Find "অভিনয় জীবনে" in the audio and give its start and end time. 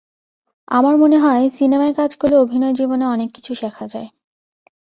2.35-3.05